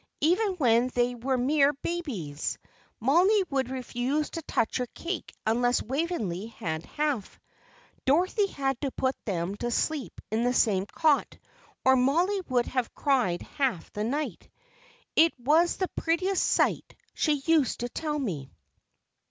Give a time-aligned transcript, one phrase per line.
[0.21, 2.57] "Even when they were mere babies,
[2.99, 7.39] Mollie would refuse to touch her cake unless Waveney had half.
[8.03, 11.37] Dorothy had to put them to sleep in the same cot,
[11.85, 14.49] or Mollie would have cried half the night.
[15.15, 18.49] It was the prettiest sight, she used to tell me."